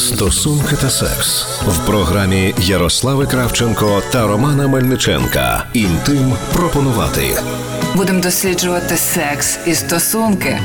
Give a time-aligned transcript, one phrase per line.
[0.00, 5.64] Стосунки та секс в програмі Ярослави Кравченко та Романа Мельниченка.
[5.72, 7.42] Інтим пропонувати
[7.96, 10.60] Будемо досліджувати секс і стосунки.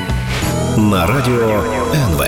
[0.77, 1.63] на радіо
[1.93, 2.23] НВ.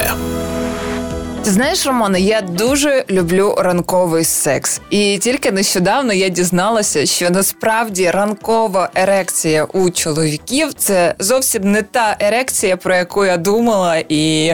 [1.47, 8.11] Ти знаєш, Романе, я дуже люблю ранковий секс, і тільки нещодавно я дізналася, що насправді
[8.11, 14.04] ранкова ерекція у чоловіків це зовсім не та ерекція, про яку я думала.
[14.10, 14.54] І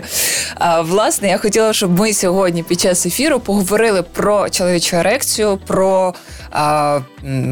[0.56, 6.14] а, власне я хотіла, щоб ми сьогодні під час ефіру поговорили про чоловічу ерекцію, про
[6.52, 7.00] а,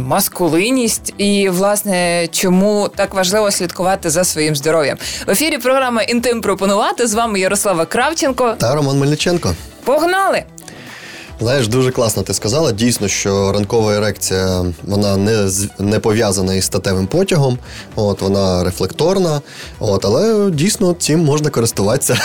[0.08, 4.98] маскулинність і власне чому так важливо слідкувати за своїм здоров'ям.
[5.28, 8.56] В ефірі програма Інтим пропонувати з вами Ярослава Кравченко.
[8.58, 9.31] Та Роман Мельниченко.
[9.86, 10.46] Погнали!
[11.42, 12.72] Знаєш, дуже класно ти сказала.
[12.72, 17.58] Дійсно, що ранкова ерекція вона не не пов'язана із статевим потягом,
[17.96, 19.42] от вона рефлекторна.
[19.80, 22.18] От, але дійсно цим можна користуватися.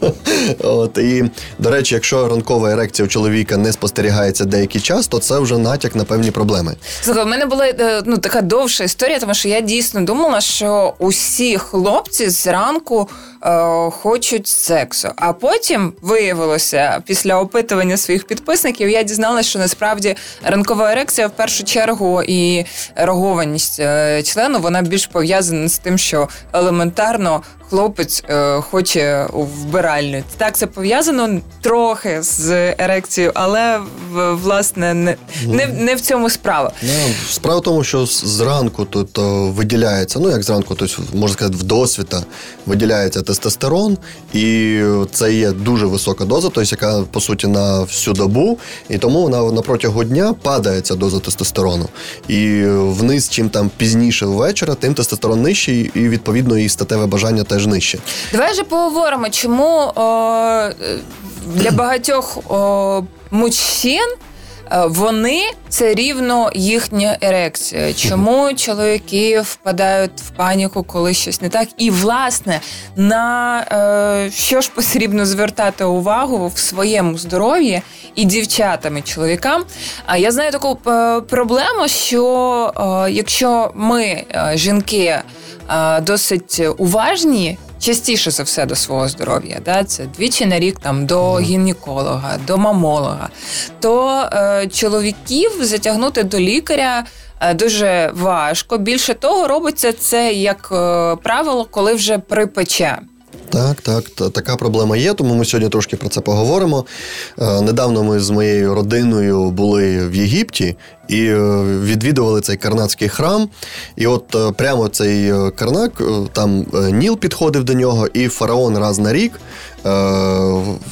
[0.58, 5.38] От, і, до речі, якщо ранкова ерекція у чоловіка не спостерігається деякий час, то це
[5.38, 6.76] вже натяк на певні проблеми.
[7.02, 10.94] Слухай, в мене була е, ну така довша історія, тому що я дійсно думала, що
[10.98, 13.08] усі хлопці зранку
[13.42, 15.08] е, хочуть сексу.
[15.16, 21.64] А потім виявилося після опитування своїх підписників, я дізналася, що насправді ранкова ерекція в першу
[21.64, 22.64] чергу і
[22.96, 27.42] рогованість е, члену вона більш пов'язана з тим, що елементарно.
[27.70, 30.22] Хлопець е, хоче у вбиральню.
[30.36, 33.78] Так, це пов'язано трохи з ерекцією, але
[34.12, 36.72] в- власне не, не, не в цьому справа.
[36.82, 39.18] Ну, справа в тому, що зранку тут
[39.56, 42.22] виділяється, ну як зранку, тобто, можна сказати, в досвіта
[42.66, 43.98] виділяється тестостерон,
[44.32, 44.80] і
[45.12, 49.42] це є дуже висока доза, тобто, яка по суті на всю добу, і тому вона
[49.42, 51.88] на протягу дня падає ця доза тестостерону.
[52.28, 57.59] І вниз, чим там пізніше ввечора, тим тестостерон нижчий, і відповідно і статеве бажання теж
[57.68, 57.98] нижче.
[58.32, 60.02] Давай же поговоримо, чому о,
[60.82, 60.98] е,
[61.46, 64.14] для багатьох о, мужчин
[64.72, 67.94] е, вони це рівно їхня ерекція.
[67.94, 71.68] Чому чоловіки впадають в паніку, коли щось не так?
[71.78, 72.60] І власне
[72.96, 73.60] на
[74.26, 77.82] е, що ж потрібно звертати увагу в своєму здоров'ї
[78.14, 79.64] і дівчатам, і чоловікам.
[80.06, 85.22] А я знаю таку е, проблему, що е, якщо ми, е, жінки, е,
[86.02, 87.58] досить уважні.
[87.80, 89.84] Частіше за все до свого здоров'я, да?
[89.84, 93.28] це двічі на рік там до гінеколога, до мамолога,
[93.80, 97.04] то е, чоловіків затягнути до лікаря
[97.40, 98.78] е, дуже важко.
[98.78, 102.98] Більше того, робиться це як е, правило, коли вже припече.
[103.50, 106.84] Так, так, та- така проблема є, тому ми сьогодні трошки про це поговоримо.
[107.38, 110.76] Е, недавно ми з моєю родиною були в Єгипті
[111.10, 113.48] і е, відвідували цей карнацький храм.
[113.96, 118.98] І от е, прямо цей е, карнак, там Ніл підходив до нього, і фараон раз
[118.98, 119.32] на рік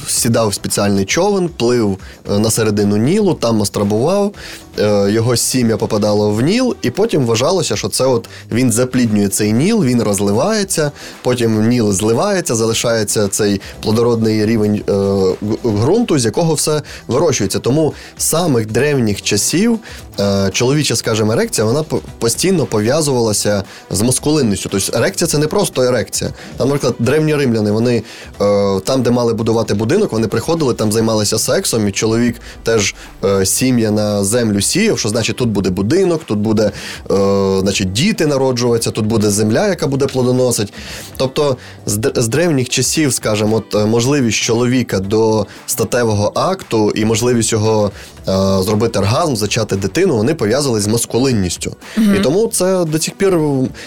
[0.07, 1.97] сідав в спеціальний човен, плив
[2.29, 4.33] на середину Нілу, там мастрабував,
[4.79, 9.53] е, його сім'я попадало в Ніл, і потім вважалося, що це от він запліднює цей
[9.53, 10.91] Ніл, він розливається,
[11.21, 14.83] потім Ніл зливається, залишається цей плодородний рівень
[15.65, 17.59] ґрунту, з якого все вирощується.
[17.59, 19.79] Тому з самих древніх часів
[20.51, 21.83] чоловіча, скажімо, ерекція, вона
[22.19, 24.69] постійно пов'язувалася з маскулинністю.
[24.69, 26.31] Тобто ерекція це не просто ерекція.
[26.57, 28.03] Там, наприклад, древні римляни, вони
[28.41, 33.45] е, там, де мали будувати будинок, вони приходили, там займалися сексом, і чоловік теж е,
[33.45, 36.71] сім'я на землю сіяв, що значить тут буде будинок, тут буде
[37.11, 40.73] е, значить, діти народжуватися, тут буде земля, яка буде плодоносить.
[41.17, 47.91] Тобто з, древніх часів, скажімо, от е, можливість чоловіка до статевого акту і можливість його
[48.19, 48.31] е,
[48.63, 51.75] зробити оргазм, зачати дитину, вони пов'язали з маскулинністю.
[51.97, 53.39] І тому це до цих пір,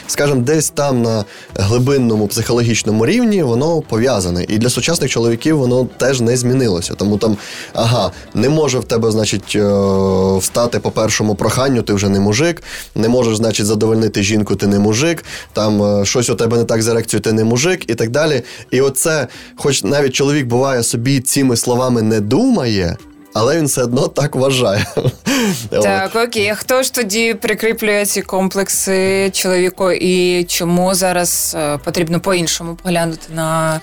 [0.06, 1.24] скажімо, десь там на
[1.54, 4.44] глибинному психологічному рівні воно пов'язане.
[4.48, 6.94] І для сучасних чоловіків воно теж не змінилося.
[6.94, 7.36] Тому там,
[7.72, 12.62] ага, не може в тебе, значить, е, встати по першому проханню, ти вже не мужик,
[12.94, 16.82] не можеш, значить, задовольнити жінку, ти не мужик, там е, щось у тебе не так
[16.82, 18.42] з ерекцією, ти не мужик, і так далі.
[18.70, 22.96] І оце, хоч навіть чоловік буває собі цими словами не думає.
[23.34, 24.86] Але він все одно так вважає.
[25.70, 26.48] Так, окей.
[26.48, 33.26] А хто ж тоді прикріплює ці комплекси чоловіку і чому зараз е, потрібно по-іншому поглянути
[33.34, 33.80] на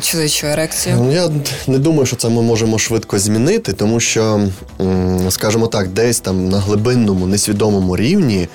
[0.00, 0.96] чоловічу ерекцію?
[0.98, 1.30] Ну, Я
[1.66, 4.40] не думаю, що це ми можемо швидко змінити, тому що,
[5.30, 8.48] скажімо так, десь там на глибинному, несвідомому рівні е,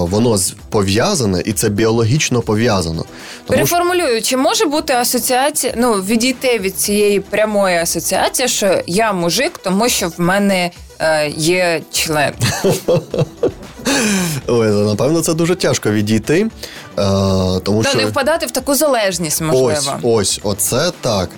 [0.00, 0.38] воно
[0.70, 3.04] пов'язане і це біологічно пов'язано.
[3.46, 9.12] Тому що Переформулюю, чи може бути асоціація, ну відійти від цієї прямої асоціації, що я
[9.12, 12.32] мужик, тому що в мене е, є член.
[14.46, 16.50] ой, напевно, це дуже тяжко відійти.
[16.98, 19.98] Е, тому Та що не впадати в таку залежність, можливо.
[20.02, 21.30] ось, оце так.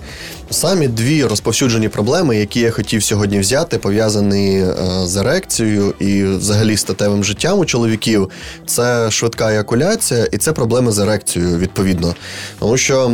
[0.49, 4.75] самі дві розповсюджені проблеми, які я хотів сьогодні взяти, пов'язані е,
[5.05, 8.29] з ерекцією і взагалі статевим життям у чоловіків,
[8.65, 12.15] це швидка еякуляція і це проблеми з ерекцією, відповідно.
[12.59, 13.11] Тому що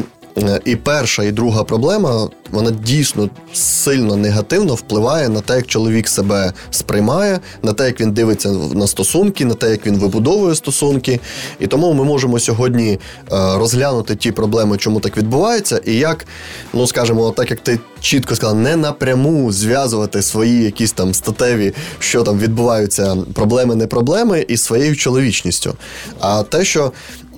[0.65, 6.53] і перша, і друга проблема вона дійсно сильно негативно впливає на те, як чоловік себе
[6.71, 11.19] сприймає, на те, як він дивиться на стосунки, на те, як він вибудовує стосунки.
[11.59, 12.97] І тому ми можемо сьогодні е,
[13.31, 16.25] розглянути ті проблеми, чому так відбувається, і як,
[16.73, 22.23] ну скажімо, так як ти чітко сказала, не напряму зв'язувати свої якісь там статеві, що
[22.23, 25.75] там відбуваються, проблеми, не проблеми, із своєю чоловічністю.
[26.19, 27.30] А те, що е,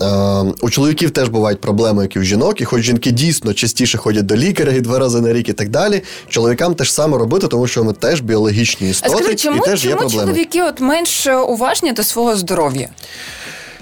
[0.61, 4.25] у чоловіків теж бувають проблеми, як і у жінок, і хоч жінки дійсно частіше ходять
[4.25, 7.67] до лікаря і два рази на рік і так далі, чоловікам теж саме робити, тому
[7.67, 10.23] що ми теж біологічні істоти, а скажи, чому, і теж чому є проблеми.
[10.23, 12.89] чоловіки от менш уважні до свого здоров'я?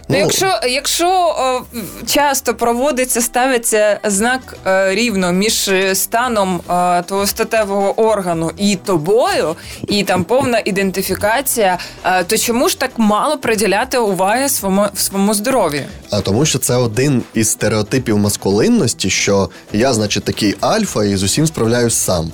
[0.10, 1.62] Ну, Якщо якщо о,
[2.06, 9.56] часто проводиться, ставиться знак е, рівно між станом е, твого статевого органу і тобою,
[9.88, 15.82] і там повна ідентифікація, е, то чому ж так мало приділяти уваги своєму своєму здоров'ю?
[16.10, 21.24] А тому, що це один із стереотипів маскулинності, що я, значить, такий альфа і з
[21.24, 22.32] усім справляюсь сам.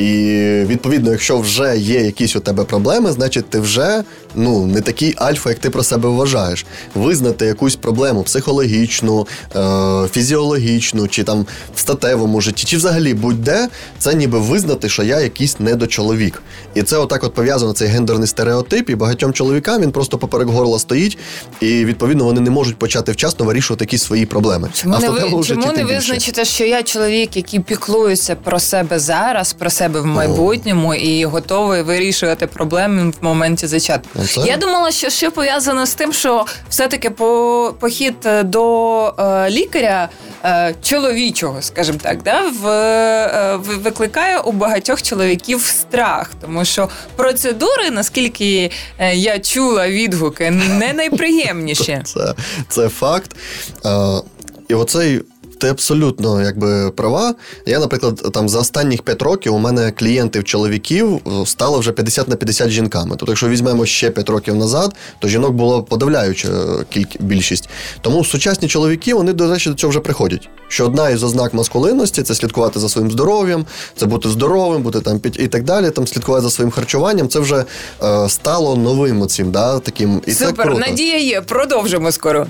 [0.00, 4.04] І відповідно, якщо вже є якісь у тебе проблеми, значить ти вже
[4.34, 6.66] ну не такий альфа, як ти про себе вважаєш.
[6.94, 9.26] Визнати якусь проблему психологічну,
[9.56, 13.68] е- фізіологічну, чи там в статевому житті, чи взагалі будь-де,
[13.98, 16.42] це ніби визнати, що я якийсь недочоловік.
[16.74, 20.78] І це отак от пов'язано цей гендерний стереотип, і багатьом чоловікам він просто поперек горла
[20.78, 21.18] стоїть,
[21.60, 24.68] і відповідно вони не можуть почати вчасно вирішувати якісь свої проблеми.
[24.72, 29.52] Чому а не ви чому не визначите, що я чоловік, який піклується про себе зараз,
[29.52, 29.89] про себе?
[29.90, 34.18] Себе в майбутньому і готовий вирішувати проблеми в моменті зачатку.
[34.22, 34.40] Оце?
[34.40, 40.08] Я думала, що ще пов'язано з тим, що все-таки по похід е, до е, лікаря
[40.44, 47.90] е, чоловічого, скажімо так, да, в, е, викликає у багатьох чоловіків страх, тому що процедури,
[47.90, 52.02] наскільки е, я чула відгуки, не найприємніші.
[52.04, 52.34] Це,
[52.68, 53.36] Це факт.
[53.84, 54.22] Е,
[54.68, 55.20] і оцей
[55.60, 57.34] ти абсолютно якби права.
[57.66, 62.28] Я, наприклад, там за останніх 5 років у мене клієнтів чоловіків е, стало вже 50
[62.28, 63.10] на 50 жінками.
[63.10, 67.68] Тобто, якщо візьмемо ще 5 років назад, то жінок було подавляюча е, кількість більшість.
[68.00, 70.48] Тому сучасні чоловіки вони до речі до цього вже приходять.
[70.68, 73.66] Що одна із ознак маскулинності це слідкувати за своїм здоров'ям,
[73.96, 75.90] це бути здоровим, бути там і так далі.
[75.90, 77.28] Там слідкувати за своїм харчуванням.
[77.28, 77.64] Це вже
[78.02, 80.80] е, стало новим оцим, да, таким і Супер, це круто.
[80.80, 81.40] надія є.
[81.40, 82.46] Продовжимо скоро.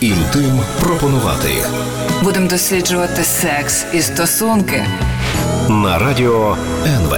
[0.00, 1.48] Інтим пропонувати.
[2.22, 4.84] Будемо досліджувати секс і стосунки
[5.68, 6.56] на радіо
[6.86, 7.16] НВ.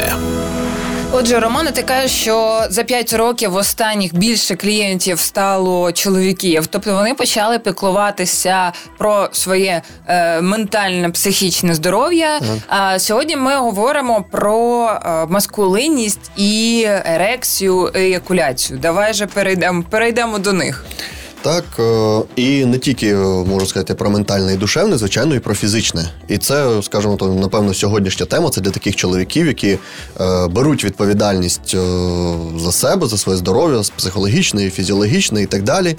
[1.16, 7.14] Отже, Романе, ти кажеш, що за 5 років останніх більше клієнтів стало чоловіків, тобто вони
[7.14, 12.38] почали піклуватися про своє е, ментальне психічне здоров'я.
[12.38, 12.60] Mm.
[12.69, 18.78] А сьогодні ми говоримо про е, маскулинність і ерекцію, еякуляцію.
[18.78, 20.84] Давай же перейдемо перейдемо до них.
[21.44, 25.55] Так, е, і не тільки е, можу сказати про ментальне і душевне, звичайно, і про
[25.55, 26.11] фізичне.
[26.29, 29.79] І це, скажімо, то напевно, сьогоднішня тема це для таких чоловіків, які е,
[30.49, 31.76] беруть відповідальність
[32.56, 35.96] за себе, за своє здоров'я, психологічне, фізіологічне і так далі.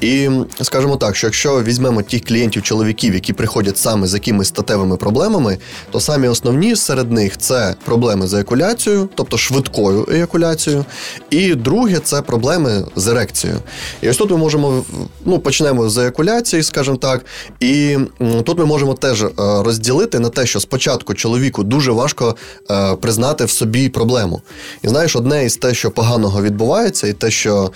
[0.00, 0.28] І
[0.62, 5.58] скажімо так, що якщо візьмемо тих клієнтів-чоловіків, які приходять саме з якимись статевими проблемами,
[5.90, 10.84] то самі основні серед них це проблеми з еякуляцією, тобто швидкою еякуляцією.
[11.30, 13.58] І друге це проблеми з ерекцією.
[14.02, 14.81] І ось тут ми можемо
[15.24, 17.24] ну, почнемо з еякуляції, скажімо так.
[17.60, 17.98] І
[18.44, 22.36] тут ми можемо теж е, розділити на те, що спочатку чоловіку дуже важко
[22.70, 24.42] е, признати в собі проблему.
[24.82, 27.70] І знаєш, одне із те, що поганого відбувається, і те, що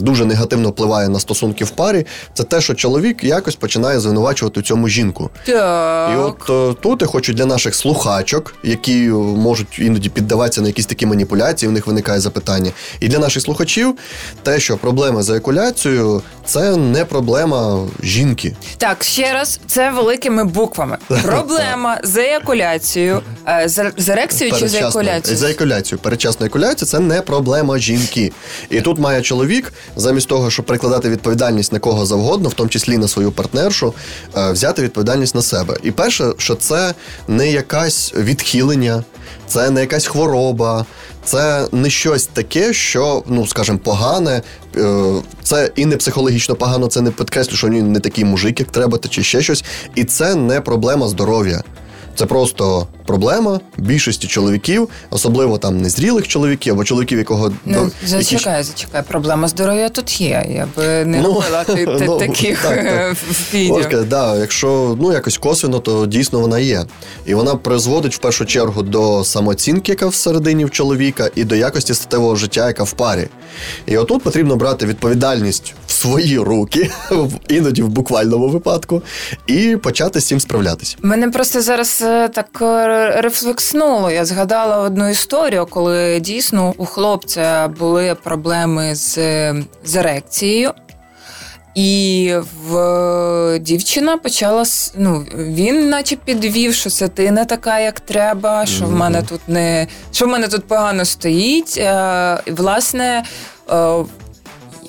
[0.00, 4.62] дуже негативно впливає на стосунки в парі, це те, що чоловік якось починає звинувачувати у
[4.62, 5.30] цьому жінку.
[5.46, 6.10] Так.
[6.14, 10.86] І от е, тут я хочу для наших слухачок, які можуть іноді піддаватися на якісь
[10.86, 12.70] такі маніпуляції, у них виникає запитання.
[13.00, 13.94] І для наших слухачів
[14.42, 18.56] те, що проблеми з еякуляцією це не проблема жінки.
[18.76, 20.98] Так, ще раз, це великими буквами.
[21.22, 25.38] Проблема з еякуляцією, е, з ерекцією чи з еякуляцією?
[25.38, 26.02] З еякуляцією.
[26.02, 28.32] Передчасна екуляція це не проблема жінки.
[28.70, 32.98] І тут має чоловік, замість того, щоб прикладати відповідальність на кого завгодно, в тому числі
[32.98, 33.94] на свою партнершу,
[34.36, 35.76] е, взяти відповідальність на себе.
[35.82, 36.94] І перше, що це
[37.28, 39.04] не якась відхилення,
[39.46, 40.86] це не якась хвороба,
[41.28, 44.42] це не щось таке, що, ну скажімо, погане.
[44.76, 48.70] Е, це і не психологічно погано, це не підкреслю, що він не такий мужик, як
[48.70, 49.64] треба, чи ще щось.
[49.94, 51.62] І це не проблема здоров'я.
[52.18, 58.62] Це просто проблема більшості чоловіків, особливо там незрілих чоловіків або чоловіків, якого Ну, до- зачекай,
[58.62, 59.02] зачекай.
[59.08, 60.46] Проблема здоров'я тут є.
[60.48, 63.16] Я би не Ну, робила ти- ти- ну, таких так, так.
[63.54, 63.76] відео.
[63.76, 66.84] Можна да, якщо ну якось косвенно, то дійсно вона є.
[67.26, 71.94] І вона призводить в першу чергу до самооцінки, яка всередині в чоловіка, і до якості
[71.94, 73.28] статевого життя, яка в парі.
[73.86, 76.90] І отут потрібно брати відповідальність в свої руки,
[77.48, 79.02] іноді в буквальному випадку,
[79.46, 80.96] і почати з цим справлятися.
[81.02, 84.10] Мене просто зараз е, так е, рефлекснуло.
[84.10, 89.14] Я згадала одну історію, коли дійсно у хлопця були проблеми з,
[89.84, 90.72] з ерекцією.
[91.74, 92.34] І
[92.68, 94.64] в дівчина почала
[94.96, 99.40] ну, він наче підвів, що це ти не така, як треба, що в мене тут
[99.48, 101.78] не що в мене тут погано стоїть.
[101.78, 103.24] Е, власне,
[103.70, 104.04] е,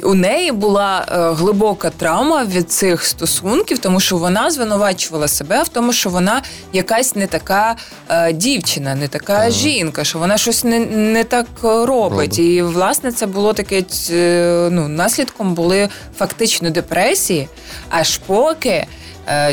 [0.03, 5.67] у неї була е, глибока травма від цих стосунків, тому що вона звинувачувала себе в
[5.67, 6.41] тому, що вона
[6.73, 7.75] якась не така
[8.09, 9.51] е, дівчина, не така Так.
[9.51, 11.87] жінка, що вона щось не, не так робить.
[11.87, 12.39] Робить.
[12.39, 17.47] І власне це було таке е, ну, наслідком були фактично депресії,
[17.89, 18.87] аж поки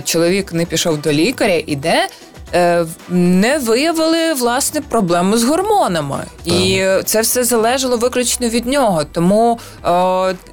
[0.04, 1.94] чоловік не пішов до лікаря і де.
[1.94, 2.08] е,
[3.08, 9.04] Не виявили власне проблему з гормонами, і це все залежало виключно від нього.
[9.04, 9.88] Тому е,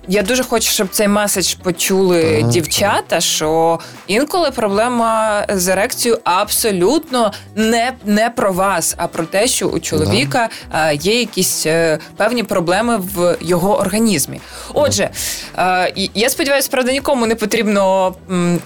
[0.07, 2.49] я дуже хочу, щоб цей меседж почули Так.
[2.49, 9.67] дівчата, що інколи проблема з ерекцією абсолютно не, не про вас, а про те, що
[9.67, 14.41] у чоловіка е, є якісь е, певні проблеми в його організмі.
[14.73, 15.09] Отже,
[15.57, 18.15] е, я сподіваюся, правда, нікому не потрібно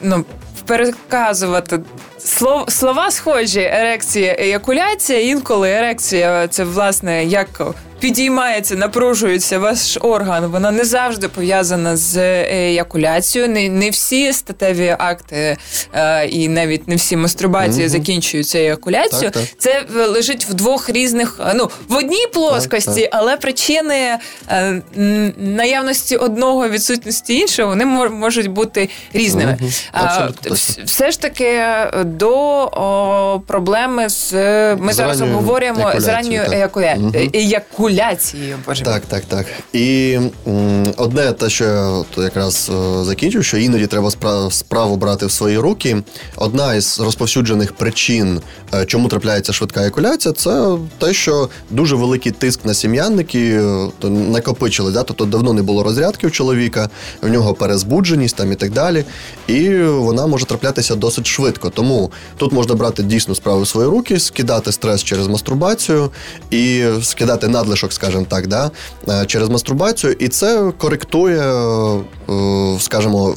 [0.01, 0.25] ну,
[0.65, 1.79] переказувати.
[2.27, 5.19] Слов, слова схожі, ерекція, еякуляція.
[5.19, 7.62] Інколи ерекція це власне як
[7.99, 10.45] підіймається, напружується ваш орган.
[10.45, 12.17] Вона не завжди пов'язана з
[12.51, 13.51] еякуляцією.
[13.51, 15.57] Не, не всі статеві акти
[15.93, 17.89] е, і навіть не всі мастурбації Мгм.
[17.89, 19.31] закінчуються еякуляцією.
[19.31, 19.57] Так, так.
[19.57, 23.09] Це е, лежить в двох різних, е, ну в одній плоскості, так.
[23.13, 24.17] але причини
[24.49, 24.81] е,
[25.37, 29.57] наявності одного відсутності іншого вони можуть бути різними.
[29.59, 29.71] Мгм.
[29.91, 30.27] А,
[30.85, 34.33] все ж таки е, до о, проблеми з
[34.75, 37.29] ми З зараз обговорюємо з ранньою еякуляцією,
[37.88, 38.58] еякуляцією.
[38.65, 38.84] Боже.
[38.84, 39.46] Так, так, так.
[39.74, 40.17] І
[40.98, 41.63] одне те, що
[42.17, 46.03] я якраз е, закінчив, що іноді треба спра- справу брати в свої руки.
[46.36, 48.41] Одна із розповсюджених причин,
[48.74, 53.62] е, чому трапляється швидка еякуляція, це те, що дуже великий тиск на сім'янники
[54.03, 54.91] е, накопичили.
[54.91, 55.03] Да?
[55.03, 56.89] Тобто давно не було розрядки у чоловіка,
[57.22, 59.03] в нього перезбудженість там і так далі.
[59.48, 61.70] І вона може траплятися досить швидко.
[61.70, 66.12] Тому тут можна брати дійсно справу в свої руки, скидати стрес через мастурбацію
[66.51, 68.72] і скидати надлишок, скажімо так, да,
[69.10, 73.36] е, через мастурбацію, і це коректує, е, скажімо,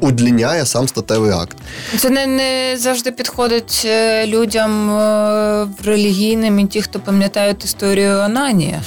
[0.00, 1.56] удліняє сам статевий акт.
[1.98, 4.90] Це не, не завжди підходить е, людям
[5.84, 8.82] релігійним і ті, хто пам'ятають історію Ананія.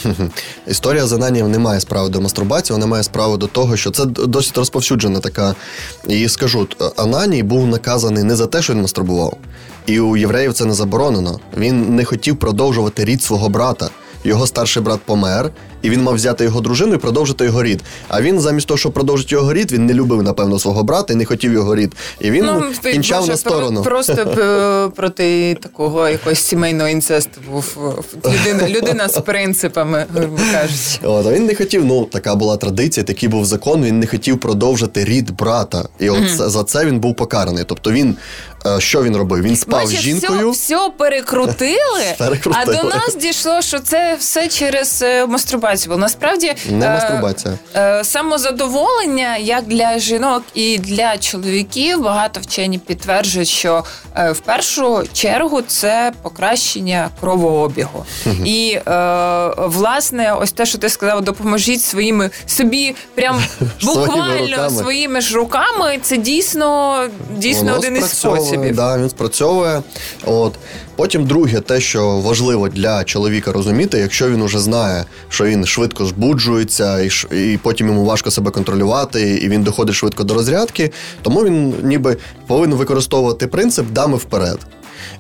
[0.68, 4.06] Історія з Ананієм не має справи до мастурбації, вона має справу до того, що це
[4.06, 5.56] досить розповсюджена така.
[6.08, 9.38] І скажу, Ананій був наказаний не за те, що він мастурбував.
[9.86, 11.39] І у євреїв це не заборонено.
[11.58, 13.89] Він не хотів продовжувати рід свого брата.
[14.24, 15.51] Його старший брат помер,
[15.84, 17.82] і він мав взяти його дружину і продовжити його рід.
[18.08, 21.16] А він, замість того, щоб продовжити його рід, він не любив, напевно, свого брата і
[21.16, 21.94] не хотів його рід.
[22.20, 22.46] І він
[22.92, 23.82] кінчав може, на сторону.
[23.84, 27.78] про- Просто е, проти такого якогось сімейного інцесту був
[28.25, 31.00] е, людина, людина з принципами, грубо кажучи.
[31.04, 33.84] От, а він не хотів, ну така була традиція, такий був закон.
[33.84, 35.86] Він не хотів продовжити рід брата.
[36.00, 37.63] І от це- за це він був покараний.
[37.68, 38.16] Тобто він
[38.66, 39.42] е, що він робив?
[39.44, 40.52] Він спав з Бачиш, жінкою.
[40.52, 42.78] все, все перекрутили, Перекрутили.
[42.80, 45.25] а до нас дійшло, що це все через е,
[45.74, 45.94] мастурбацію.
[45.94, 47.53] Бо насправді Не е, мастурбація.
[47.75, 53.84] Е, Самозадоволення як для жінок і для чоловіків багато вчені підтверджують, що
[54.15, 58.06] е, в першу чергу це покращення кровообігу.
[58.46, 63.44] І е, власне, ось те, що ти сказав, допоможіть своїми собі, прям
[63.84, 64.70] буквально руками.
[64.70, 66.00] своїми ж руками.
[66.01, 67.03] Це дійсно
[67.38, 68.75] дійсно Воно один із спрацьовує, способів.
[68.75, 69.82] Да, він спрацьовує.
[70.25, 70.53] От.
[70.95, 76.05] Потім друге, те, що важливо для чоловіка розуміти, якщо він уже знає, що він швидко
[76.05, 80.91] збуджується, і, ш- і потім йому важко себе контролювати, і він доходить швидко до розрядки,
[81.21, 84.57] тому він ніби повинен використовувати принцип дами вперед.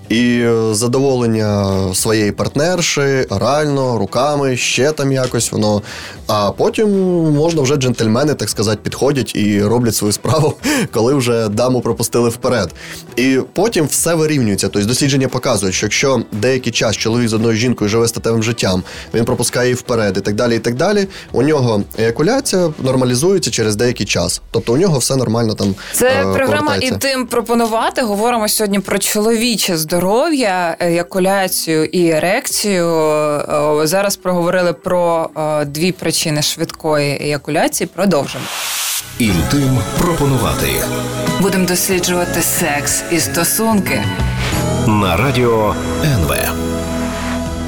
[0.09, 5.81] І е, задоволення своєї партнерши, орально, руками, ще там якось воно.
[6.27, 6.89] А потім
[7.33, 10.53] можна вже джентльмени, так сказати, підходять і роблять свою справу,
[10.91, 12.69] коли вже даму пропустили вперед.
[13.15, 14.67] І потім все вирівнюється.
[14.69, 18.83] Тобто дослідження показують, що якщо деякий час чоловік з одною жінкою живе статевим життям,
[19.13, 21.07] він пропускає її вперед і так далі, і так далі.
[21.31, 24.41] У нього еякуляція нормалізується через деякий час.
[24.51, 25.75] Тобто у нього все нормально там.
[25.93, 28.01] Це е, програма і тим пропонувати.
[28.01, 29.92] Говоримо сьогодні про чоловіче здоров'я.
[29.93, 32.85] Здоров'я, еякуляцію і ерекцію.
[33.83, 35.29] Зараз проговорили про
[35.65, 37.89] дві причини швидкої еякуляції.
[37.95, 38.45] Продовжимо.
[39.19, 40.67] Інтим пропонувати.
[41.41, 44.03] Будемо досліджувати секс і стосунки
[44.87, 46.33] на радіо НВ.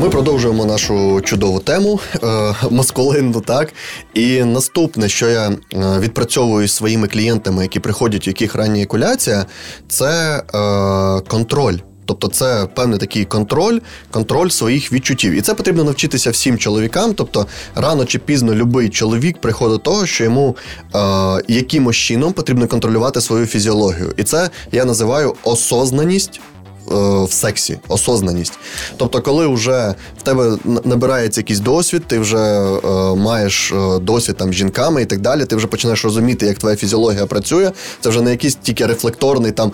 [0.01, 3.74] Ми продовжуємо нашу чудову тему е, маскулинну, так.
[4.13, 5.55] І наступне, що я е,
[6.00, 9.46] відпрацьовую зі своїми клієнтами, які приходять, у яких рання екуляція,
[9.88, 11.77] це е, контроль.
[12.05, 13.79] Тобто це певний такий контроль,
[14.12, 15.33] контроль своїх відчуттів.
[15.33, 17.13] І це потрібно навчитися всім чоловікам.
[17.13, 20.55] Тобто, рано чи пізно будь-який чоловік приходить до того, що йому
[20.95, 21.00] е,
[21.47, 24.13] якимось чином потрібно контролювати свою фізіологію.
[24.17, 26.41] І це я називаю осознаність
[26.88, 28.54] в сексі, осознаність.
[28.98, 34.54] Тобто, коли вже в тебе набирається якийсь досвід, ти вже е, маєш е, досвід там
[34.54, 37.72] з жінками і так далі, ти вже починаєш розуміти, як твоя фізіологія працює.
[38.01, 39.72] Це вже не якийсь тільки рефлекторний, там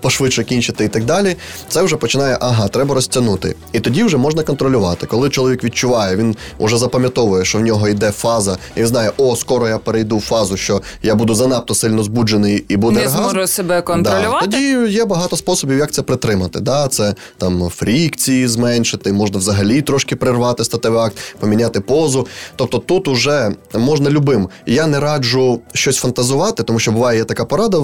[0.00, 1.36] пошвидше кінчити і так далі.
[1.68, 3.54] Це вже починає, ага, треба розтягнути.
[3.72, 5.06] І тоді вже можна контролювати.
[5.06, 9.36] Коли чоловік відчуває, він вже запам'ятовує, що в нього йде фаза, і він знає, о,
[9.36, 13.00] скоро я перейду в фазу, що я буду занадто сильно збуджений і буде.
[13.00, 14.46] Не зможу себе контролювати.
[14.46, 14.56] Да.
[14.56, 16.60] Тоді є багато способів, як це притримати отримати.
[16.60, 16.88] Да?
[16.88, 22.26] Це там фрікції зменшити, можна взагалі трошки прервати статевий акт, поміняти позу.
[22.56, 24.48] Тобто тут уже можна любим.
[24.66, 27.78] Я не раджу щось фантазувати, тому що буває є така порада,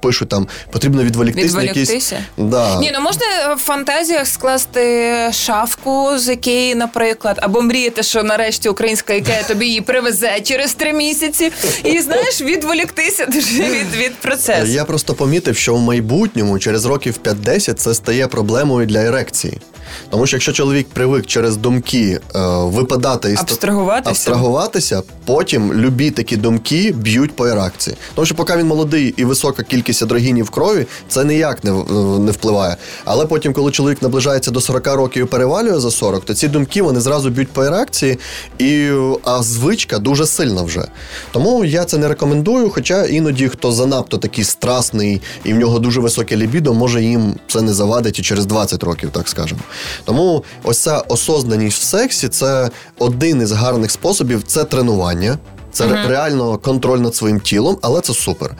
[0.00, 2.12] пишуть там потрібно відволіктись на якісь...
[2.36, 2.78] Да.
[2.80, 9.14] Ні, ну можна в фантазіях скласти шафку з Ікеї, наприклад, або мріяти, що нарешті українська
[9.14, 11.52] ікея тобі її привезе через три місяці,
[11.84, 14.66] і знаєш, відволіктися дуже від, від процесу.
[14.66, 19.60] Я просто помітив, що в майбутньому через років 5-10 це стає проблемою для ерекції.
[20.10, 24.10] Тому що якщо чоловік привик через думки е, випадати і абстрагуватися.
[24.10, 27.96] абстрагуватися, потім любі такі думки б'ють по ерекції.
[28.14, 31.72] Тому що поки він молодий і висока кількість адрогінів в крові, це ніяк не
[32.18, 32.76] не впливає.
[33.04, 36.82] Але потім, коли чоловік наближається до 40 років і перевалює за 40, то ці думки
[36.82, 38.18] вони зразу б'ють по ерекції,
[38.58, 38.90] і
[39.24, 40.84] а звичка дуже сильна вже.
[41.32, 42.70] Тому я це не рекомендую.
[42.70, 47.62] Хоча іноді хто занадто такий страсний і в нього дуже високе лібідо, може їм це
[47.62, 49.60] не завадить і через 20 років, так скажемо.
[50.04, 55.38] Тому ось ця осознаність в сексі це один із гарних способів це тренування.
[55.72, 58.50] Це uh реально контроль над своїм тілом, але це супер.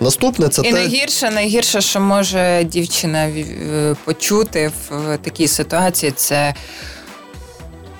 [0.00, 0.72] Наступне це і те...
[0.72, 3.30] найгірше, найгірше, що може дівчина
[4.04, 6.54] почути в такій ситуації, це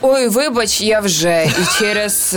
[0.06, 1.44] Ой, вибач, я вже.
[1.44, 2.36] І через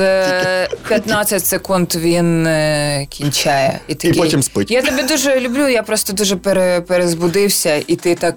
[0.87, 3.79] 15 е, секунд він е, кінчає.
[3.87, 4.71] І такий, і потім спить.
[4.71, 8.35] Я тебе дуже люблю, я просто дуже пере, перезбудився, і ти так.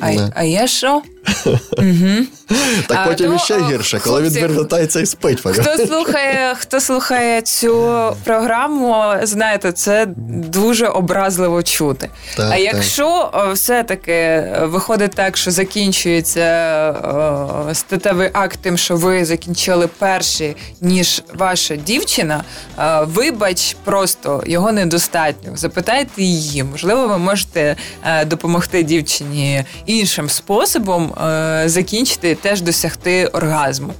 [0.00, 1.02] А, а я що?
[1.78, 2.26] Угу.
[2.86, 5.40] Так а, потім тому, іще гірше, коли хлопці, він вертається і спить.
[5.40, 7.92] Хто слухає хто слухає цю
[8.24, 10.06] програму, знаєте, це
[10.48, 12.10] дуже образливо чути.
[12.36, 13.54] Так, а якщо так.
[13.54, 16.44] все-таки виходить так, що закінчується
[17.72, 22.44] статевий акт тим, що ви закінчили перший, ніж ваша дівчина,
[23.02, 25.56] вибач, просто його недостатньо.
[25.56, 31.13] Запитайте її, можливо, ви можете е, допомогти дівчині іншим способом.
[31.22, 33.92] Е, закінчити, теж досягти оргазму.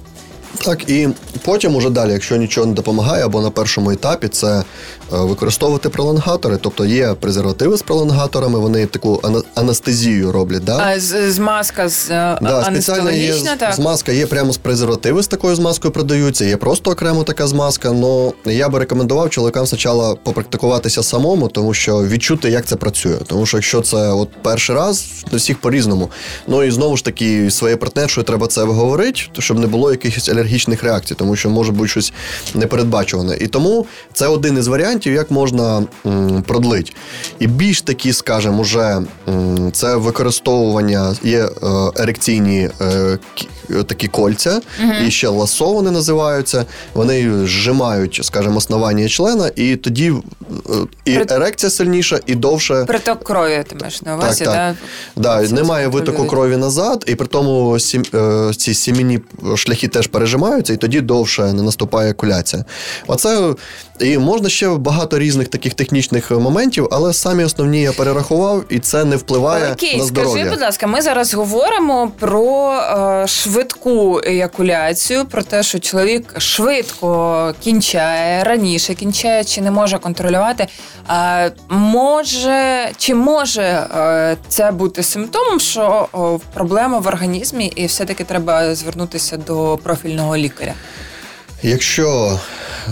[0.65, 1.09] Так, і
[1.45, 4.63] потім уже далі, якщо нічого не допомагає, або на першому етапі це
[5.09, 9.21] використовувати пролонгатори, тобто є презервативи з пролонгаторами, вони таку
[9.55, 10.63] анестезію роблять.
[10.63, 10.77] Да?
[10.77, 13.73] А змазка з е, да, спеціальна є так?
[13.73, 17.91] змазка є прямо з презервативи з такою змазкою продаються, є просто окремо така змазка.
[17.91, 23.17] Ну я би рекомендував чоловікам спочатку попрактикуватися самому, тому що відчути, як це працює.
[23.27, 26.09] Тому що якщо це от перший раз, то всіх по-різному.
[26.47, 30.83] Ну і знову ж таки, своєю партнершою треба це обговорити, щоб не було якихось алергічних
[30.83, 32.13] реакцій, тому що може бути щось
[32.53, 33.37] непередбачуване.
[33.37, 36.91] І тому це один із варіантів варіантів, як можна м, продлити.
[37.39, 41.49] І більш такі, скажімо, уже м, це використовування є е,
[41.95, 43.17] ерекційні е,
[43.87, 44.91] такі кольця, угу.
[45.07, 46.65] і ще ласо вони називаються.
[46.93, 50.73] Вони зжимають, скажімо, основання члена, і тоді е,
[51.05, 51.35] і При...
[51.35, 52.85] ерекція сильніша, і довше.
[52.87, 54.53] Приток крові ти маєш на увазі, так?
[54.53, 54.75] так.
[55.15, 55.41] Да?
[55.41, 59.19] Да, Немає витоку крові назад, і при тому сім, е, ці сім'яні
[59.55, 62.65] шляхи теж пережимаються, і тоді довше не наступає куляція.
[63.07, 63.53] Оце
[63.99, 69.05] і можна ще багато різних таких технічних моментів, але самі основні я перерахував, і це
[69.05, 70.33] не впливає Окей, на здоров'я.
[70.33, 72.73] Скажи, будь ласка, ми зараз говоримо про
[73.23, 80.67] е, швидку еякуляцію, про те, що чоловік швидко кінчає, раніше кінчає, чи не може контролювати.
[81.07, 86.07] А може чи може е, це бути симптомом, що
[86.53, 90.73] проблема в організмі, і все таки треба звернутися до профільного лікаря?
[91.63, 92.39] Якщо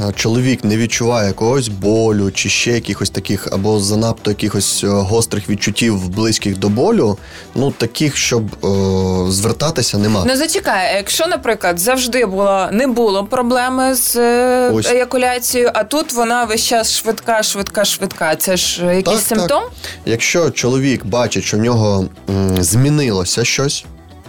[0.10, 5.50] е, чоловік не відчуває якогось болю чи ще якихось таких, або занадто якихось е, гострих
[5.50, 7.18] відчуттів близьких до болю,
[7.56, 8.68] ну таких, щоб е,
[9.32, 10.24] звертатися, нема.
[10.28, 14.92] Ну зачекай, якщо, наприклад, завжди було не було проблеми з е, Ось.
[14.92, 18.36] еякуляцією, а тут вона весь час швидка, швидка, швидка.
[18.36, 19.64] Це ж якийсь Так, симптом?
[20.06, 23.86] Якщо чоловік бачить, що в нього м, змінилося щось.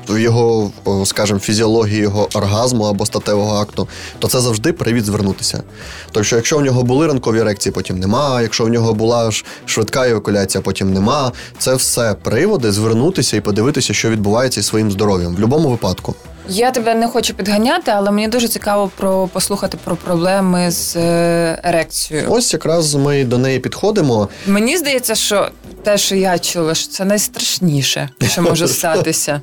[0.08, 0.70] В його,
[1.04, 3.88] скажімо, фізіології його оргазму або статевого акту,
[4.18, 5.62] то це завжди привід звернутися.
[6.06, 8.42] Тобто, що якщо в нього були ранкові ерекції, потім нема.
[8.42, 11.32] Якщо в нього була ж швидка евакуляція, потім нема.
[11.58, 16.14] Це все приводи звернутися і подивитися, що відбувається із своїм здоров'ям в будь-якому випадку.
[16.48, 21.60] Я тебе не хочу підганяти, але мені дуже цікаво про послухати про проблеми з е,
[21.64, 22.26] ерекцією.
[22.30, 24.28] Ось якраз ми до неї підходимо.
[24.46, 25.48] Мені здається, що
[25.84, 29.42] те, що я чула, що це найстрашніше, що може статися.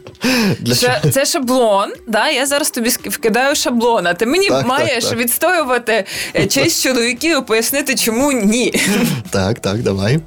[0.76, 1.94] Це, це шаблон.
[2.08, 2.30] Да?
[2.30, 5.18] Я зараз тобі вкидаю шаблон, а ти мені Так, так, маєш так.
[5.18, 8.74] відстоювати е, честь чоловіків і пояснити, чому ні.
[9.30, 10.20] Так, так, давай.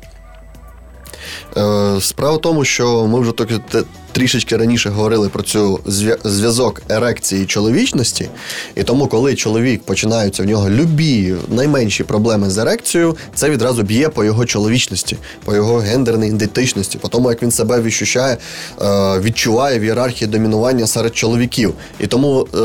[1.57, 3.33] Е, справа в тому, що ми вже
[4.15, 5.81] трішечки раніше говорили про цю
[6.25, 8.29] зв'язок ерекції і чоловічності.
[8.75, 14.09] І тому, коли чоловік починаються в нього любі найменші проблеми з ерекцією, це відразу б'є
[14.09, 18.37] по його чоловічності, по його гендерній ідентичності, по тому, як він себе відчуває,
[18.83, 21.75] е, відчуває в ієрархії домінування серед чоловіків.
[22.01, 22.59] І тому е,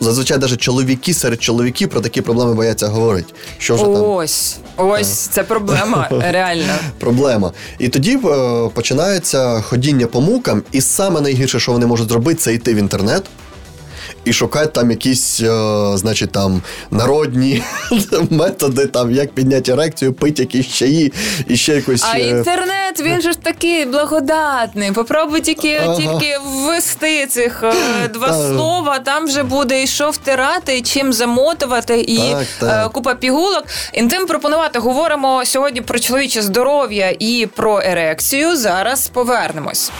[0.00, 3.32] зазвичай навіть чоловіки серед чоловіків про такі проблеми бояться говорити.
[3.58, 6.74] Що вже там Ось, ось це проблема реальна.
[6.98, 7.52] проблема.
[7.78, 12.54] І тоді е, починається ходіння по мукам, і саме найгірше, що вони можуть зробити, це
[12.54, 13.22] йти в інтернет.
[14.24, 15.48] І шукати там якісь, е,
[15.94, 17.62] значить, там народні
[18.30, 21.12] методи, там як підняти ерекцію, пити якісь чаї
[21.46, 22.04] і ще якось.
[22.12, 24.92] А е, інтернет він же ж такий благодатний.
[24.92, 25.96] Попробуй тільки, Ага.
[25.96, 28.36] тільки ввести цих е, два Так.
[28.36, 28.98] слова.
[28.98, 32.86] Там вже буде і що втирати, і чим замотувати, і Так, так.
[32.86, 33.64] е, купа пігулок.
[33.92, 34.78] Інтим пропонувати.
[34.78, 38.56] Говоримо сьогодні про чоловіче здоров'я і про ерекцію.
[38.56, 39.90] Зараз повернемось.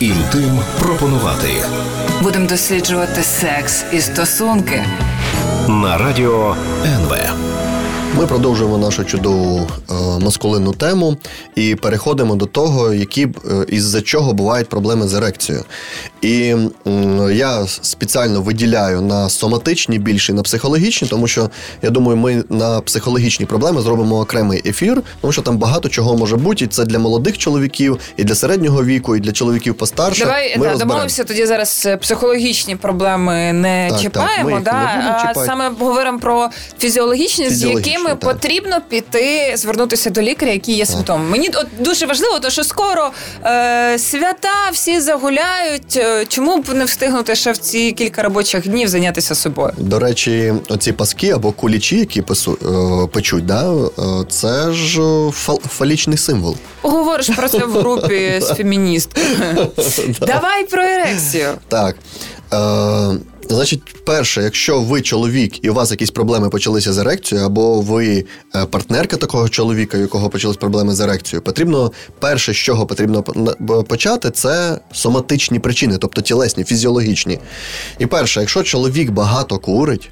[0.00, 1.48] Інтим пропонувати
[2.22, 4.84] Будемо досліджувати секс і стосунки.
[5.68, 7.14] на радіо НВ.
[8.18, 11.16] Ми продовжуємо нашу чудову е, маскулинну тему
[11.54, 13.28] і переходимо до того, які е,
[13.68, 15.64] із-за чого бувають проблеми з ерекцією.
[16.22, 16.54] І
[16.86, 21.50] м, я спеціально виділяю на соматичні більше на психологічні, тому що
[21.82, 26.36] я думаю, ми на психологічні проблеми зробимо окремий ефір, тому що там багато чого може
[26.36, 30.24] бути, і це для молодих чоловіків, і для середнього віку, і для чоловіків постарше.
[30.24, 34.62] Давай ми да, домовимося тоді зараз е, психологічні проблеми не Так, так, чіпаємо, ми їх
[34.62, 35.46] да, не будемо а чіпати.
[35.46, 38.40] саме говоримо про фізіологічні, з Фізіологічні, якими так.
[38.40, 41.24] потрібно піти звернутися до лікаря, які є симптоми.
[41.24, 43.10] Мені от дуже важливо, то що скоро
[43.44, 45.96] е, свята всі загуляють.
[45.96, 49.72] Е, Чому б не встигнути ще в ці кілька робочих днів зайнятися собою?
[49.76, 53.90] До речі, оці паски або кулічі, які пису, е, печуть, да, е,
[54.28, 56.56] це ж е, фал, фалічний символ.
[56.80, 59.68] Поговориш про це в групі з феміністками.
[60.20, 61.48] Давай про ерекцію.
[61.68, 61.96] Так.
[62.52, 62.58] Е,
[63.54, 68.24] значить, перше, якщо ви чоловік і у вас якісь проблеми почалися з ерекцією, або ви
[68.54, 73.22] е, партнерка такого чоловіка, у якого почались проблеми з ерекцією, потрібно перше, з чого потрібно
[73.88, 77.38] почати, це соматичні причини, тобто тілесні, фізіологічні.
[77.98, 80.10] І перше, якщо чоловік багато курить,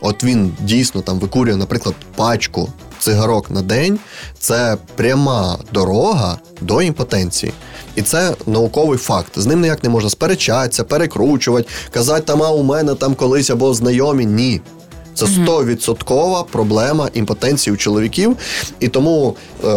[0.00, 3.98] от він дійсно там викурює, наприклад, пачку цигарок на день,
[4.38, 7.52] це пряма дорога до імпотенції.
[7.96, 9.32] І це науковий факт.
[9.36, 13.74] З ним ніяк не можна сперечатися, перекручувати, казати там, а у мене там колись або
[13.74, 14.26] знайомі.
[14.26, 14.60] Ні.
[15.26, 18.36] Це стовідсоткова проблема імпотенції у чоловіків,
[18.80, 19.68] і тому е,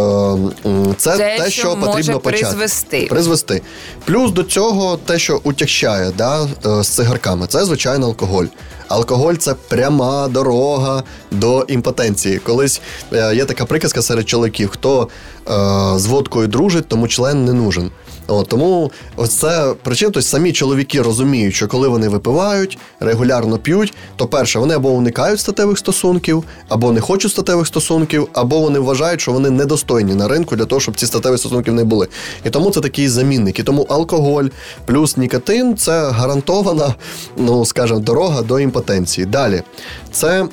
[0.97, 2.45] це Те, те, що що, може потрібно почати.
[2.45, 3.08] призвести.
[3.10, 3.62] Призвести.
[4.05, 8.45] Плюс до цього те, що утягчає да, е, з цигарками, це звичайно алкоголь.
[8.88, 12.38] Алкоголь це пряма дорога до імпотенції.
[12.39, 12.81] Колись
[13.13, 15.08] е, є така приказка серед чоловіків: хто
[15.49, 15.51] е,
[15.99, 17.91] з водкою дружить, тому член не нужен.
[18.28, 18.92] От, тому
[19.28, 24.74] це причина, тобто самі чоловіки розуміють, що коли вони випивають, регулярно п'ють, то перше, вони
[24.74, 30.16] або уникають статевих стосунків, або не хочуть статевих стосунків, або вони вважають, що вони недостойні
[30.16, 32.08] на ринку для того, щоб ці статеві стосунки не були.
[32.46, 33.60] І тому це такий замінник.
[33.60, 34.46] І тому алкоголь
[34.86, 36.96] плюс нікотин це гарантована,
[37.38, 39.26] ну скажімо, дорога до імпотенції.
[39.26, 39.64] Далі
[40.12, 40.48] це е,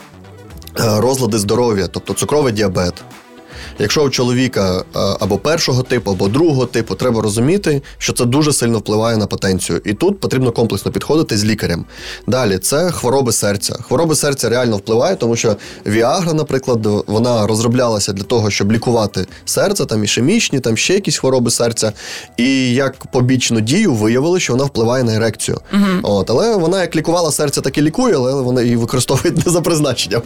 [0.76, 2.94] розлади здоров'я, тобто цукровий діабет.
[3.82, 8.52] Якщо у чоловіка е, або першого типу, або другого типу, треба розуміти, що це дуже
[8.52, 9.80] сильно впливає на потенцію.
[9.84, 11.84] І тут потрібно комплексно підходити з лікарем.
[12.26, 13.74] Далі це хвороби серця.
[13.74, 19.84] Хвороби серця реально впливають, тому що Віагра, наприклад, вона розроблялася для того, щоб лікувати серце,
[19.86, 21.92] там ішемічні, там ще якісь хвороби серця.
[22.36, 25.60] І як побічну дію виявили, що вона впливає на ерекцію.
[26.02, 29.60] От, але вона як лікувала серце, так і лікує, але вона її використовує не за
[29.60, 30.22] призначенням.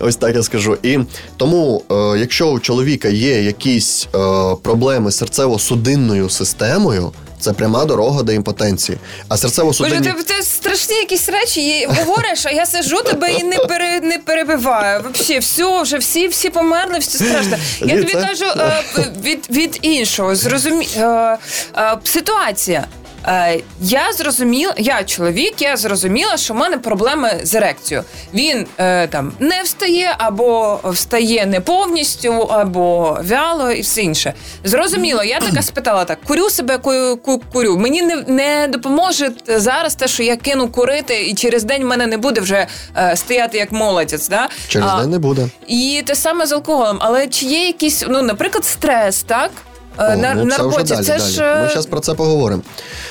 [0.00, 0.76] Ось так я скажу.
[0.82, 0.98] І
[1.36, 4.18] тому, е, якщо у чоловіка є якісь е,
[4.62, 8.98] проблеми з серцево-судинною системою, це пряма дорога до імпотенції.
[9.28, 10.02] А серцево-судинні...
[10.02, 15.02] ти, ти страшні якісь речі говориш, а я сиджу тебе і не пере, не перебиваю.
[15.02, 17.56] Вообще, все, вже всі, всі померли, все страшно.
[17.80, 18.82] Я тобі кажу е,
[19.22, 20.36] від, від іншого.
[20.36, 20.88] Зрозумі...
[20.96, 21.38] Е,
[21.76, 22.86] е, ситуація.
[23.26, 28.04] Е, я зрозуміла, я чоловік, я зрозуміла, що в мене проблеми з ерекцією.
[28.34, 34.34] Він е, там не встає, або встає не повністю, або вяло, і все інше.
[34.64, 37.78] Зрозуміло, я така спитала так: курю себе, ку- ку- курю.
[37.78, 42.06] Мені не, не допоможе зараз те, що я кину курити, і через день в мене
[42.06, 44.28] не буде вже е, стояти як молодець.
[44.28, 44.48] Да?
[44.68, 45.48] Через А, день не буде.
[45.66, 46.96] і те саме з алкоголем.
[47.00, 49.50] Але чи є якийсь, ну, наприклад, стрес, так?
[49.98, 50.82] Е, О, на, ну, на це роботі.
[50.84, 51.30] вже далі, це далі.
[51.30, 52.62] ж е, Ми зараз про це поговоримо.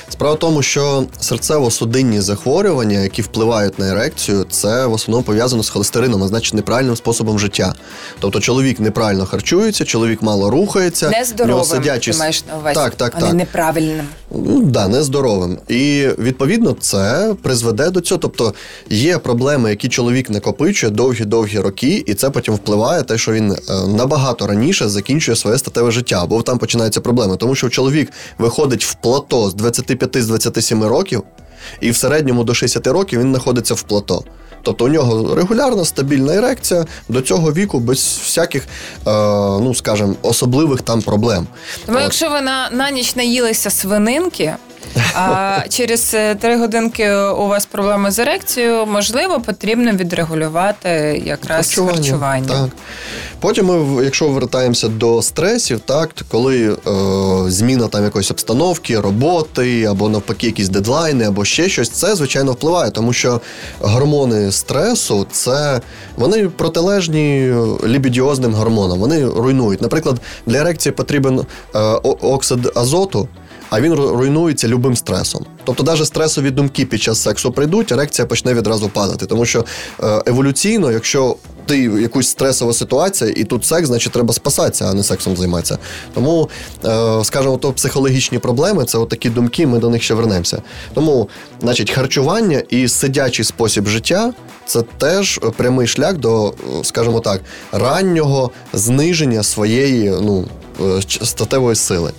[0.08, 5.68] Справа в тому, що серцево-судинні захворювання, які впливають на ерекцію, це в основному пов'язано з
[5.70, 7.74] холестерином, а значить неправильним способом життя.
[8.20, 13.12] Тобто чоловік неправильно харчується, чоловік мало рухається, нездоровим, сидячий ти маєш на увазі, Так, так,
[13.16, 13.34] а не так.
[13.34, 14.06] неправильним.
[14.30, 15.58] Ну, да, нездоровим.
[15.68, 18.18] І відповідно це призведе до цього.
[18.18, 18.54] Тобто
[18.90, 23.56] є проблеми, які чоловік накопичує довгі-довгі роки, і це потім впливає те, що він е,
[23.86, 27.36] набагато раніше закінчує своє статеве життя, бо там починаються проблеми.
[27.36, 31.22] Тому що чоловік виходить в плато з 25-27 років,
[31.80, 34.24] і в середньому до 60 років він знаходиться в плато.
[34.62, 38.66] Тобто у нього регулярна стабільна ерекція до цього віку без всяких, е,
[39.60, 41.46] ну скажімо, особливих там проблем.
[41.86, 42.04] Тому От.
[42.04, 44.54] якщо ви на, на ніч наїлися свининки,
[45.14, 52.48] а через е, три годинки у вас проблеми з ерекцією, можливо, потрібно відрегулювати якраз харчування.
[52.48, 52.68] Так.
[53.40, 56.76] Потім ми, якщо вертаємося до стресів, так, коли е,
[57.50, 62.90] зміна там якоїсь обстановки, роботи, або навпаки, якісь дедлайни, або ще щось, це звичайно впливає,
[62.90, 63.40] тому що
[63.80, 65.80] гормони стресу це
[66.16, 67.54] вони протилежні
[67.86, 69.82] лібідіозним гормонам, вони руйнують.
[69.82, 71.40] Наприклад, для ерекції потрібен
[71.74, 73.28] е, оксид азоту.
[73.72, 75.46] А він ру- руйнується любим стресом.
[75.64, 79.26] Тобто, навіть стресові думки під час сексу прийдуть, ерекція почне відразу падати.
[79.26, 79.64] Тому що
[80.02, 85.02] е, еволюційно, якщо ти якусь стресова ситуація, і тут секс, значить треба спасатися, а не
[85.02, 85.78] сексом займатися.
[86.14, 86.48] Тому,
[86.84, 90.62] е, скажімо, то психологічні проблеми це такі думки, ми до них ще вернемося.
[90.94, 91.28] Тому,
[91.60, 94.32] значить, харчування і сидячий спосіб життя
[94.66, 97.40] це теж прямий шлях до, скажімо так,
[97.72, 100.44] раннього зниження своєї ну,
[100.80, 102.12] е, статевої сили.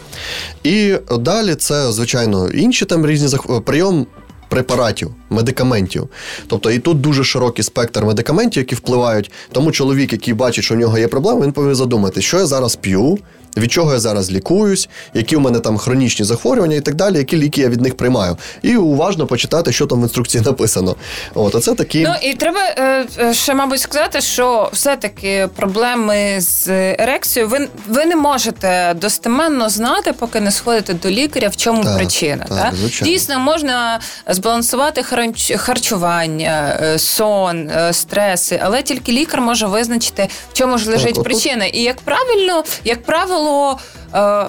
[0.63, 3.27] І далі це, звичайно, інші там різні.
[3.65, 4.07] Прийом
[4.49, 6.09] препаратів, медикаментів.
[6.47, 9.31] Тобто і тут дуже широкий спектр медикаментів, які впливають.
[9.51, 12.75] Тому чоловік, який бачить, що у нього є проблеми, він повинен задумати, що я зараз
[12.75, 13.17] п'ю,
[13.57, 17.37] від чого я зараз лікуюсь, які в мене там хронічні захворювання і так далі, які
[17.37, 18.37] ліки я від них приймаю.
[18.61, 20.95] І уважно почитати, що там в інструкції написано.
[21.33, 22.01] От, оце такі.
[22.01, 26.67] Ну і треба е, е, ще, мабуть, сказати, що все-таки проблеми з
[26.99, 31.97] ерекцією ви, ви не можете достеменно знати, поки не сходите до лікаря, в чому Так,
[31.97, 32.45] причина.
[32.49, 32.73] так, Так.
[33.03, 35.22] Дійсно, можна збалансувати харанч-
[35.57, 41.23] харчування, е, сон, е, стреси, але тільки лікар може визначити, в чому ж лежить так,
[41.23, 41.65] причина.
[41.65, 43.79] І як правильно, як правило.
[44.15, 44.45] Е,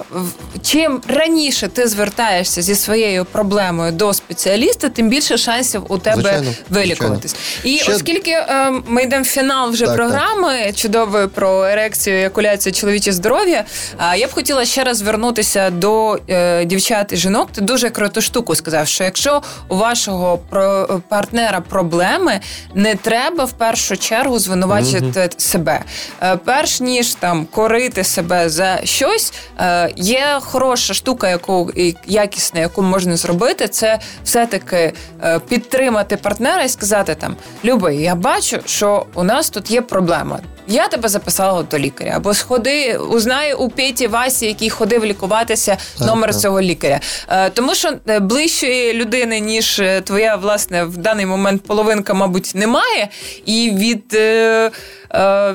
[0.63, 6.51] Чим раніше ти звертаєшся зі своєю проблемою до спеціаліста, тим більше шансів у тебе Звичайно,
[6.69, 7.35] вилікуватись.
[7.63, 12.73] І Ще- оскільки е, ми йдемо в фінал вже Так, програми чудової про ерекцію, екуляцію,
[12.73, 13.63] чоловіче здоров'я,
[13.97, 17.49] а я б хотіла ще раз звернутися до е, дівчат і жінок.
[17.51, 22.39] Ти дуже круту штуку сказав, що якщо у вашого про, партнера проблеми,
[22.73, 25.81] не треба в першу чергу звинувачити себе.
[26.21, 29.54] Е, перш ніж там корити себе за щось, е,
[29.95, 36.69] є хороша штука, яку і якісна, яку можна зробити, це все-таки е, підтримати партнера і
[36.69, 40.39] сказати там: Любий, я бачу, що у нас тут є проблема.
[40.67, 46.31] Я тебе записала до лікаря, або сходи, узнай у Петі Васі, який ходив лікуватися, номер
[46.31, 46.41] так.
[46.41, 46.99] цього лікаря.
[47.29, 52.51] Е, тому що е, ближчої людини, ніж е, твоя власне в даний момент половинка, мабуть,
[52.55, 53.07] немає.
[53.45, 54.71] І від, е, е,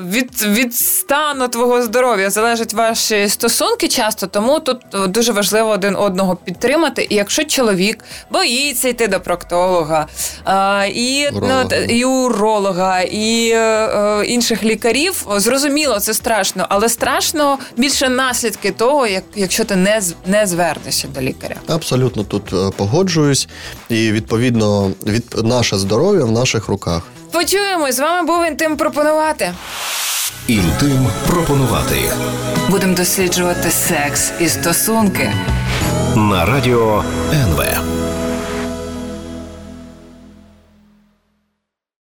[0.05, 5.95] від, від стану твого здоров'я залежать ваші стосунки часто, тому тут е, дуже важливо один
[5.95, 7.07] одного підтримати.
[7.09, 10.07] І якщо чоловік боїться йти до проктолога,
[10.47, 11.75] е, і, Уролога.
[11.75, 15.25] і уролога, і е, е, інших лікарів.
[15.37, 21.21] Зрозуміло, це страшно, але страшно більше наслідки того, як якщо ти не не звернешся до
[21.21, 21.55] лікаря.
[21.67, 23.47] Абсолютно тут е, погоджуюсь,
[23.89, 27.03] і відповідно від наше здоров'я в наших руках.
[27.31, 29.53] Почуємо з вами був інтим пропонувати.
[30.47, 31.95] Інтим пропонувати
[32.69, 35.31] Будемо досліджувати секс і стосунки.
[36.15, 37.63] на радіо НВ.